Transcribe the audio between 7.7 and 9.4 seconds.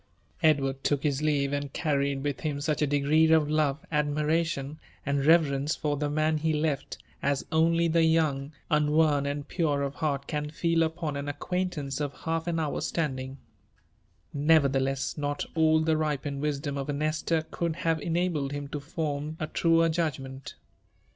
the young, un w<H^B,